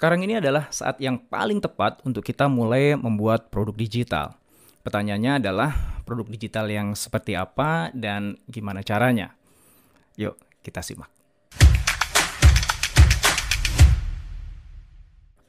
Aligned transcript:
Sekarang 0.00 0.24
ini 0.24 0.40
adalah 0.40 0.72
saat 0.72 0.96
yang 0.96 1.20
paling 1.20 1.60
tepat 1.60 2.00
untuk 2.08 2.24
kita 2.24 2.48
mulai 2.48 2.96
membuat 2.96 3.52
produk 3.52 3.76
digital. 3.76 4.32
Pertanyaannya 4.80 5.44
adalah 5.44 5.76
produk 6.08 6.24
digital 6.24 6.72
yang 6.72 6.96
seperti 6.96 7.36
apa 7.36 7.92
dan 7.92 8.40
gimana 8.48 8.80
caranya? 8.80 9.36
Yuk, 10.16 10.40
kita 10.64 10.80
simak. 10.80 11.12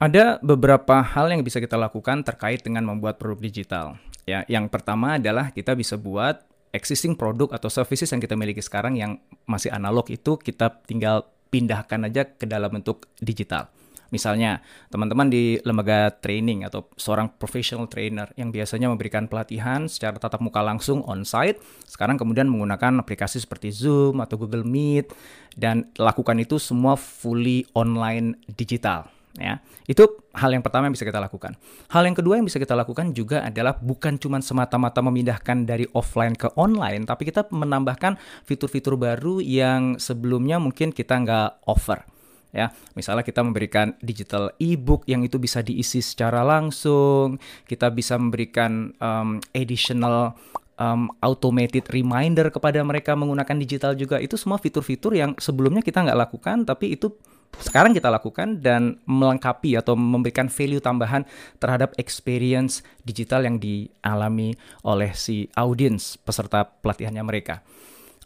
Ada 0.04 0.44
beberapa 0.44 1.00
hal 1.00 1.32
yang 1.32 1.48
bisa 1.48 1.64
kita 1.64 1.80
lakukan 1.80 2.20
terkait 2.28 2.60
dengan 2.60 2.84
membuat 2.84 3.24
produk 3.24 3.40
digital. 3.40 3.96
Ya, 4.28 4.44
yang 4.52 4.68
pertama 4.68 5.16
adalah 5.16 5.56
kita 5.56 5.80
bisa 5.80 5.96
buat 5.96 6.44
existing 6.76 7.16
produk 7.16 7.56
atau 7.56 7.72
services 7.72 8.12
yang 8.12 8.20
kita 8.20 8.36
miliki 8.36 8.60
sekarang 8.60 9.00
yang 9.00 9.16
masih 9.48 9.72
analog 9.72 10.12
itu 10.12 10.36
kita 10.36 10.84
tinggal 10.84 11.24
pindahkan 11.48 12.04
aja 12.12 12.28
ke 12.28 12.44
dalam 12.44 12.68
bentuk 12.68 13.08
digital. 13.16 13.72
Misalnya, 14.12 14.60
teman-teman 14.92 15.32
di 15.32 15.56
lembaga 15.64 16.12
training 16.12 16.68
atau 16.68 16.92
seorang 17.00 17.32
professional 17.40 17.88
trainer 17.88 18.28
yang 18.36 18.52
biasanya 18.52 18.92
memberikan 18.92 19.32
pelatihan 19.32 19.88
secara 19.88 20.20
tatap 20.20 20.44
muka 20.44 20.60
langsung 20.60 21.00
on-site, 21.08 21.64
sekarang 21.88 22.20
kemudian 22.20 22.52
menggunakan 22.52 23.00
aplikasi 23.00 23.40
seperti 23.40 23.72
Zoom 23.72 24.20
atau 24.20 24.36
Google 24.36 24.68
Meet, 24.68 25.16
dan 25.56 25.88
lakukan 25.96 26.36
itu 26.44 26.60
semua 26.60 27.00
fully 27.00 27.64
online 27.72 28.36
digital. 28.52 29.08
Ya, 29.40 29.64
itu 29.88 30.04
hal 30.36 30.52
yang 30.52 30.60
pertama 30.60 30.92
yang 30.92 30.96
bisa 31.00 31.08
kita 31.08 31.24
lakukan. 31.24 31.56
Hal 31.88 32.04
yang 32.04 32.20
kedua 32.20 32.36
yang 32.36 32.44
bisa 32.44 32.60
kita 32.60 32.76
lakukan 32.76 33.16
juga 33.16 33.48
adalah 33.48 33.80
bukan 33.80 34.20
cuma 34.20 34.44
semata-mata 34.44 35.00
memindahkan 35.00 35.64
dari 35.64 35.88
offline 35.96 36.36
ke 36.36 36.52
online, 36.60 37.08
tapi 37.08 37.32
kita 37.32 37.48
menambahkan 37.48 38.20
fitur-fitur 38.44 39.00
baru 39.00 39.40
yang 39.40 39.96
sebelumnya 40.04 40.60
mungkin 40.60 40.92
kita 40.92 41.16
nggak 41.24 41.64
offer 41.64 42.11
ya. 42.56 42.72
Misalnya 42.96 43.26
kita 43.26 43.42
memberikan 43.44 43.96
digital 44.00 44.56
e-book 44.60 45.08
yang 45.08 45.24
itu 45.26 45.40
bisa 45.42 45.60
diisi 45.66 46.00
secara 46.00 46.44
langsung, 46.44 47.40
kita 47.66 47.92
bisa 47.92 48.16
memberikan 48.20 48.92
um, 49.00 49.40
additional 49.56 50.36
um, 50.80 51.10
automated 51.24 51.88
reminder 51.92 52.52
kepada 52.52 52.80
mereka 52.84 53.16
menggunakan 53.18 53.58
digital 53.60 53.96
juga. 53.98 54.20
Itu 54.20 54.36
semua 54.40 54.60
fitur-fitur 54.60 55.16
yang 55.16 55.36
sebelumnya 55.40 55.82
kita 55.82 56.04
nggak 56.04 56.20
lakukan, 56.30 56.64
tapi 56.68 56.96
itu 56.96 57.12
sekarang 57.60 57.92
kita 57.92 58.08
lakukan 58.08 58.64
dan 58.64 58.96
melengkapi 59.04 59.76
atau 59.76 60.00
memberikan 60.00 60.48
value 60.48 60.80
tambahan 60.80 61.28
terhadap 61.60 61.92
experience 62.00 62.80
digital 63.04 63.44
yang 63.44 63.60
dialami 63.60 64.56
oleh 64.88 65.12
si 65.12 65.52
audience 65.60 66.16
peserta 66.16 66.64
pelatihannya 66.64 67.24
mereka. 67.28 67.60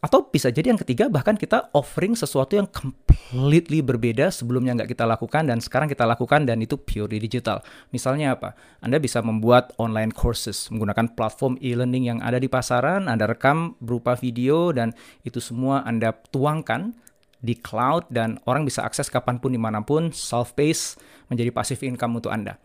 Atau 0.05 0.29
bisa 0.29 0.53
jadi 0.53 0.69
yang 0.69 0.77
ketiga 0.77 1.09
bahkan 1.09 1.33
kita 1.33 1.73
offering 1.73 2.13
sesuatu 2.13 2.53
yang 2.53 2.69
completely 2.69 3.81
berbeda 3.81 4.29
sebelumnya 4.29 4.77
nggak 4.77 4.93
kita 4.93 5.01
lakukan 5.01 5.49
dan 5.49 5.57
sekarang 5.57 5.89
kita 5.89 6.05
lakukan 6.05 6.45
dan 6.45 6.61
itu 6.61 6.77
purely 6.77 7.17
digital. 7.17 7.65
Misalnya 7.89 8.37
apa? 8.37 8.53
Anda 8.85 9.01
bisa 9.01 9.25
membuat 9.25 9.73
online 9.81 10.13
courses 10.13 10.69
menggunakan 10.69 11.17
platform 11.17 11.57
e-learning 11.57 12.05
yang 12.05 12.19
ada 12.21 12.37
di 12.37 12.45
pasaran, 12.45 13.09
Anda 13.09 13.25
rekam 13.25 13.81
berupa 13.81 14.13
video 14.13 14.69
dan 14.69 14.93
itu 15.25 15.41
semua 15.41 15.81
Anda 15.81 16.13
tuangkan 16.13 16.93
di 17.41 17.57
cloud 17.57 18.05
dan 18.13 18.37
orang 18.45 18.61
bisa 18.61 18.85
akses 18.85 19.09
kapan 19.09 19.41
pun 19.41 19.57
di 19.57 19.61
mana 19.61 19.81
pun, 19.81 20.13
self-paced, 20.13 21.01
menjadi 21.33 21.49
passive 21.49 21.81
income 21.81 22.21
untuk 22.21 22.29
Anda. 22.29 22.61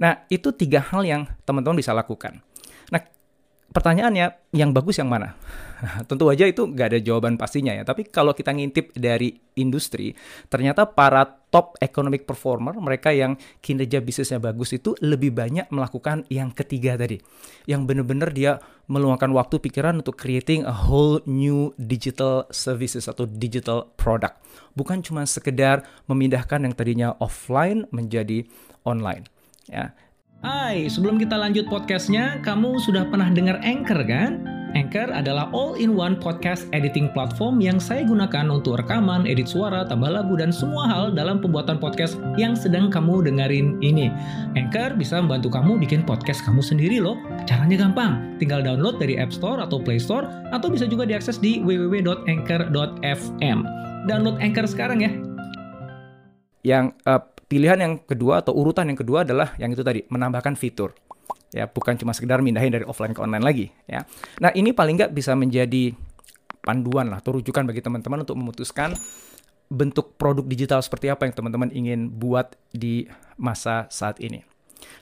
Nah, 0.00 0.24
itu 0.32 0.48
tiga 0.56 0.80
hal 0.80 1.04
yang 1.04 1.28
teman-teman 1.44 1.76
bisa 1.76 1.92
lakukan. 1.92 2.40
Nah, 2.88 3.04
pertanyaannya 3.70 4.54
yang 4.54 4.70
bagus 4.74 4.98
yang 4.98 5.08
mana? 5.08 5.34
Tentu 6.08 6.28
aja 6.28 6.44
itu 6.44 6.68
nggak 6.68 6.94
ada 6.94 7.00
jawaban 7.00 7.40
pastinya 7.40 7.72
ya. 7.72 7.82
Tapi 7.86 8.06
kalau 8.08 8.36
kita 8.36 8.52
ngintip 8.52 8.92
dari 8.94 9.32
industri, 9.56 10.12
ternyata 10.52 10.84
para 10.84 11.24
top 11.50 11.74
economic 11.82 12.28
performer, 12.28 12.76
mereka 12.78 13.10
yang 13.10 13.34
kinerja 13.64 13.98
bisnisnya 14.04 14.38
bagus 14.38 14.76
itu 14.76 14.94
lebih 15.00 15.34
banyak 15.34 15.66
melakukan 15.72 16.28
yang 16.28 16.52
ketiga 16.52 16.94
tadi. 17.00 17.18
Yang 17.66 17.80
benar-benar 17.90 18.30
dia 18.30 18.52
meluangkan 18.90 19.30
waktu 19.34 19.62
pikiran 19.62 20.02
untuk 20.02 20.18
creating 20.18 20.66
a 20.66 20.74
whole 20.74 21.22
new 21.26 21.74
digital 21.78 22.46
services 22.50 23.06
atau 23.06 23.26
digital 23.26 23.90
product. 23.98 24.38
Bukan 24.74 25.02
cuma 25.02 25.26
sekedar 25.26 25.86
memindahkan 26.06 26.62
yang 26.66 26.74
tadinya 26.74 27.08
offline 27.18 27.86
menjadi 27.94 28.46
online. 28.86 29.26
Ya, 29.70 29.94
Hai, 30.40 30.88
sebelum 30.88 31.20
kita 31.20 31.36
lanjut 31.36 31.68
podcastnya, 31.68 32.40
kamu 32.40 32.80
sudah 32.80 33.04
pernah 33.12 33.28
dengar 33.28 33.60
Anchor 33.60 34.00
kan? 34.08 34.40
Anchor 34.72 35.12
adalah 35.12 35.52
all-in-one 35.52 36.16
podcast 36.16 36.64
editing 36.72 37.12
platform 37.12 37.60
yang 37.60 37.76
saya 37.76 38.08
gunakan 38.08 38.48
untuk 38.48 38.80
rekaman, 38.80 39.28
edit 39.28 39.44
suara, 39.44 39.84
tambah 39.84 40.08
lagu, 40.08 40.40
dan 40.40 40.48
semua 40.48 40.88
hal 40.88 41.12
dalam 41.12 41.44
pembuatan 41.44 41.76
podcast 41.76 42.16
yang 42.40 42.56
sedang 42.56 42.88
kamu 42.88 43.20
dengerin 43.20 43.76
ini. 43.84 44.08
Anchor 44.56 44.96
bisa 44.96 45.20
membantu 45.20 45.52
kamu 45.52 45.76
bikin 45.76 46.08
podcast 46.08 46.40
kamu 46.48 46.64
sendiri 46.64 47.04
loh. 47.04 47.20
Caranya 47.44 47.84
gampang, 47.84 48.40
tinggal 48.40 48.64
download 48.64 48.96
dari 48.96 49.20
App 49.20 49.36
Store 49.36 49.60
atau 49.60 49.76
Play 49.76 50.00
Store, 50.00 50.24
atau 50.56 50.72
bisa 50.72 50.88
juga 50.88 51.04
diakses 51.04 51.36
di 51.36 51.60
www.anchor.fm. 51.60 53.58
Download 54.08 54.40
Anchor 54.40 54.64
sekarang 54.64 55.04
ya. 55.04 55.12
Yang 56.64 56.96
uh, 57.04 57.20
pilihan 57.50 57.78
yang 57.82 57.98
kedua 57.98 58.46
atau 58.46 58.54
urutan 58.54 58.86
yang 58.86 58.94
kedua 58.94 59.26
adalah 59.26 59.58
yang 59.58 59.74
itu 59.74 59.82
tadi 59.82 60.06
menambahkan 60.06 60.54
fitur. 60.54 60.94
Ya 61.50 61.66
bukan 61.66 61.98
cuma 61.98 62.14
sekedar 62.14 62.38
mindahin 62.38 62.70
dari 62.70 62.86
offline 62.86 63.10
ke 63.10 63.18
online 63.18 63.42
lagi 63.42 63.66
ya. 63.90 64.06
Nah 64.38 64.54
ini 64.54 64.70
paling 64.70 64.94
nggak 64.94 65.10
bisa 65.10 65.34
menjadi 65.34 65.90
panduan 66.62 67.10
lah 67.10 67.18
atau 67.18 67.42
rujukan 67.42 67.66
bagi 67.66 67.82
teman-teman 67.82 68.22
untuk 68.22 68.38
memutuskan 68.38 68.94
bentuk 69.66 70.14
produk 70.14 70.46
digital 70.46 70.78
seperti 70.78 71.10
apa 71.10 71.26
yang 71.26 71.34
teman-teman 71.34 71.74
ingin 71.74 72.06
buat 72.06 72.54
di 72.70 73.10
masa 73.34 73.90
saat 73.90 74.22
ini. 74.22 74.46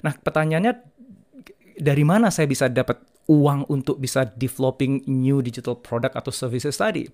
Nah 0.00 0.16
pertanyaannya 0.16 0.72
dari 1.76 2.04
mana 2.08 2.32
saya 2.32 2.48
bisa 2.48 2.72
dapat 2.72 2.96
uang 3.28 3.68
untuk 3.68 4.00
bisa 4.00 4.24
developing 4.24 5.04
new 5.04 5.44
digital 5.44 5.76
product 5.76 6.16
atau 6.16 6.32
services 6.32 6.80
tadi? 6.80 7.04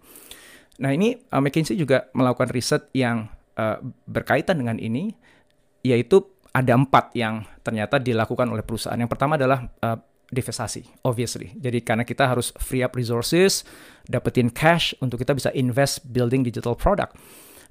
Nah 0.79 0.95
ini 0.95 1.19
uh, 1.35 1.43
McKinsey 1.43 1.75
juga 1.75 2.07
melakukan 2.15 2.55
riset 2.55 2.87
yang 2.95 3.27
uh, 3.59 3.79
berkaitan 4.07 4.61
dengan 4.61 4.77
ini, 4.79 5.15
yaitu 5.85 6.23
ada 6.55 6.79
empat 6.79 7.11
yang 7.19 7.43
ternyata 7.67 7.99
dilakukan 7.99 8.47
oleh 8.47 8.63
perusahaan. 8.63 8.97
Yang 8.99 9.11
pertama 9.11 9.35
adalah 9.35 9.67
uh, 9.83 9.99
divestasi, 10.31 11.03
obviously. 11.03 11.55
Jadi 11.59 11.83
karena 11.83 12.07
kita 12.07 12.31
harus 12.31 12.55
free 12.63 12.83
up 12.87 12.95
resources, 12.95 13.67
dapetin 14.07 14.51
cash 14.51 14.95
untuk 15.03 15.23
kita 15.23 15.35
bisa 15.35 15.51
invest 15.55 16.07
building 16.11 16.47
digital 16.47 16.79
product. 16.79 17.19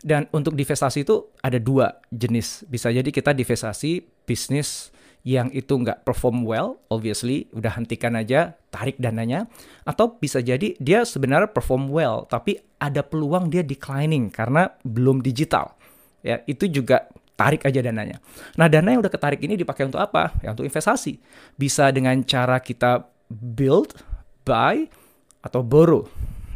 Dan 0.03 0.27
untuk 0.35 0.51
divestasi 0.59 1.07
itu 1.07 1.31
ada 1.39 1.55
dua 1.63 1.95
jenis. 2.11 2.67
Bisa 2.67 2.91
jadi 2.91 3.07
kita 3.07 3.31
divestasi 3.31 4.03
bisnis 4.27 4.91
yang 5.23 5.47
itu 5.55 5.79
nggak 5.79 6.03
perform 6.03 6.43
well, 6.43 6.83
obviously 6.91 7.47
udah 7.55 7.79
hentikan 7.79 8.19
aja, 8.19 8.59
tarik 8.67 8.99
dananya. 8.99 9.47
Atau 9.87 10.19
bisa 10.19 10.43
jadi 10.43 10.75
dia 10.83 11.07
sebenarnya 11.07 11.47
perform 11.47 11.87
well, 11.87 12.27
tapi 12.27 12.59
ada 12.75 12.99
peluang 12.99 13.47
dia 13.47 13.63
declining 13.63 14.27
karena 14.27 14.75
belum 14.83 15.23
digital. 15.23 15.79
Ya, 16.23 16.43
itu 16.43 16.67
juga 16.67 17.07
tarik 17.39 17.63
aja 17.63 17.79
dananya. 17.79 18.19
Nah, 18.59 18.67
dana 18.67 18.91
yang 18.91 18.99
udah 18.99 19.11
ketarik 19.11 19.39
ini 19.39 19.55
dipakai 19.55 19.87
untuk 19.87 20.03
apa? 20.03 20.35
Ya, 20.43 20.51
untuk 20.51 20.67
investasi. 20.67 21.19
Bisa 21.55 21.87
dengan 21.95 22.19
cara 22.27 22.59
kita 22.59 23.07
build, 23.31 23.95
buy, 24.43 24.91
atau 25.39 25.63
borrow. 25.63 26.07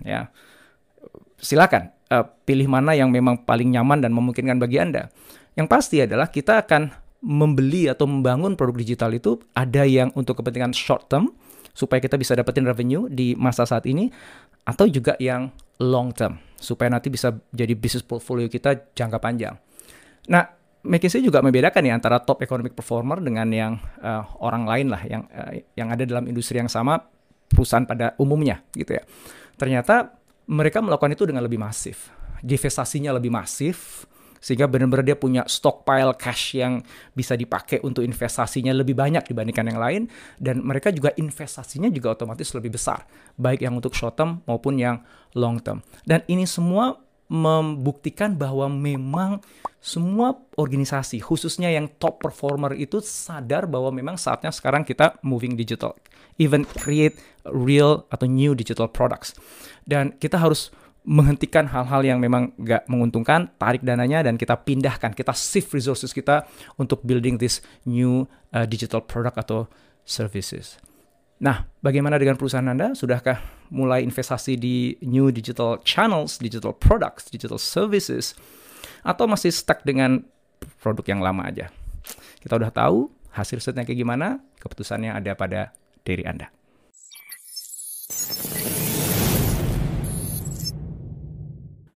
Ya, 0.04 0.28
silakan 1.40 1.92
uh, 2.12 2.28
pilih 2.44 2.68
mana 2.68 2.96
yang 2.96 3.12
memang 3.12 3.44
paling 3.48 3.72
nyaman 3.72 4.04
dan 4.04 4.12
memungkinkan 4.12 4.60
bagi 4.60 4.80
Anda. 4.80 5.08
Yang 5.56 5.68
pasti 5.68 5.98
adalah 6.04 6.30
kita 6.30 6.68
akan 6.68 7.07
membeli 7.28 7.92
atau 7.92 8.08
membangun 8.08 8.56
produk 8.56 8.80
digital 8.80 9.12
itu 9.12 9.36
ada 9.52 9.84
yang 9.84 10.16
untuk 10.16 10.40
kepentingan 10.40 10.72
short 10.72 11.12
term 11.12 11.36
supaya 11.76 12.00
kita 12.00 12.16
bisa 12.16 12.34
dapetin 12.40 12.64
revenue 12.64 13.12
di 13.12 13.36
masa 13.36 13.68
saat 13.68 13.84
ini 13.84 14.08
atau 14.64 14.88
juga 14.88 15.20
yang 15.20 15.52
long 15.84 16.16
term 16.16 16.40
supaya 16.56 16.88
nanti 16.88 17.12
bisa 17.12 17.36
jadi 17.52 17.76
bisnis 17.76 18.02
portfolio 18.02 18.48
kita 18.48 18.96
jangka 18.96 19.20
panjang. 19.20 19.60
Nah, 20.32 20.44
McKinsey 20.88 21.20
juga 21.20 21.44
membedakan 21.44 21.84
ya 21.84 21.94
antara 22.00 22.24
top 22.24 22.48
economic 22.48 22.72
performer 22.74 23.20
dengan 23.20 23.48
yang 23.52 23.74
uh, 24.00 24.24
orang 24.40 24.64
lain 24.64 24.88
lah 24.88 25.02
yang 25.04 25.28
uh, 25.28 25.52
yang 25.76 25.92
ada 25.92 26.08
dalam 26.08 26.26
industri 26.32 26.58
yang 26.58 26.72
sama 26.72 26.98
perusahaan 27.52 27.84
pada 27.84 28.16
umumnya 28.18 28.64
gitu 28.72 28.96
ya. 28.96 29.04
Ternyata 29.60 30.16
mereka 30.48 30.80
melakukan 30.80 31.12
itu 31.12 31.28
dengan 31.28 31.44
lebih 31.44 31.60
masif. 31.60 32.10
Divestasinya 32.40 33.12
lebih 33.18 33.34
masif, 33.34 34.08
sehingga 34.48 34.64
benar-benar 34.72 35.04
dia 35.04 35.20
punya 35.20 35.44
stockpile 35.44 36.16
cash 36.16 36.56
yang 36.56 36.80
bisa 37.12 37.36
dipakai 37.36 37.84
untuk 37.84 38.08
investasinya 38.08 38.72
lebih 38.72 38.96
banyak 38.96 39.28
dibandingkan 39.28 39.76
yang 39.76 39.80
lain. 39.84 40.02
Dan 40.40 40.64
mereka 40.64 40.88
juga 40.96 41.12
investasinya 41.20 41.92
juga 41.92 42.16
otomatis 42.16 42.56
lebih 42.56 42.80
besar. 42.80 43.04
Baik 43.36 43.68
yang 43.68 43.76
untuk 43.76 43.92
short 43.92 44.16
term 44.16 44.40
maupun 44.48 44.80
yang 44.80 45.04
long 45.36 45.60
term. 45.60 45.84
Dan 46.08 46.24
ini 46.32 46.48
semua 46.48 46.96
membuktikan 47.28 48.40
bahwa 48.40 48.72
memang 48.72 49.44
semua 49.84 50.40
organisasi 50.56 51.20
khususnya 51.20 51.68
yang 51.68 51.92
top 52.00 52.24
performer 52.24 52.72
itu 52.72 53.04
sadar 53.04 53.68
bahwa 53.68 53.92
memang 53.92 54.16
saatnya 54.16 54.56
sekarang 54.56 54.88
kita 54.88 55.20
moving 55.28 55.60
digital. 55.60 55.92
Even 56.40 56.64
create 56.64 57.20
real 57.52 58.08
atau 58.08 58.32
new 58.32 58.56
digital 58.56 58.88
products. 58.88 59.36
Dan 59.84 60.16
kita 60.16 60.40
harus 60.40 60.72
menghentikan 61.08 61.72
hal-hal 61.72 62.04
yang 62.04 62.20
memang 62.20 62.52
nggak 62.60 62.84
menguntungkan, 62.92 63.48
tarik 63.56 63.80
dananya 63.80 64.28
dan 64.28 64.36
kita 64.36 64.60
pindahkan, 64.60 65.16
kita 65.16 65.32
shift 65.32 65.72
resources 65.72 66.12
kita 66.12 66.44
untuk 66.76 67.00
building 67.08 67.40
this 67.40 67.64
new 67.88 68.28
uh, 68.52 68.68
digital 68.68 69.00
product 69.00 69.40
atau 69.40 69.72
services. 70.04 70.76
Nah, 71.40 71.64
bagaimana 71.80 72.20
dengan 72.20 72.36
perusahaan 72.36 72.68
Anda? 72.68 72.92
Sudahkah 72.92 73.40
mulai 73.72 74.04
investasi 74.04 74.60
di 74.60 75.00
new 75.00 75.32
digital 75.32 75.80
channels, 75.88 76.44
digital 76.44 76.76
products, 76.76 77.32
digital 77.32 77.62
services, 77.62 78.36
atau 79.08 79.32
masih 79.32 79.56
stuck 79.56 79.88
dengan 79.88 80.28
produk 80.84 81.08
yang 81.08 81.24
lama 81.24 81.48
aja? 81.48 81.72
Kita 82.44 82.60
udah 82.60 82.74
tahu 82.74 83.08
hasil 83.32 83.64
risetnya 83.64 83.88
kayak 83.88 84.02
gimana, 84.02 84.44
keputusannya 84.60 85.14
ada 85.14 85.32
pada 85.40 85.72
diri 86.04 86.28
Anda. 86.28 86.57